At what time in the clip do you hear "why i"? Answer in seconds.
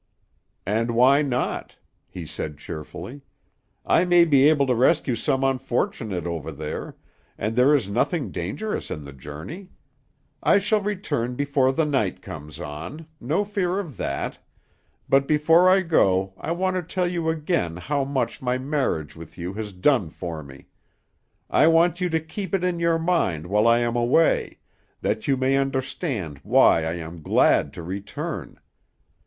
26.39-26.95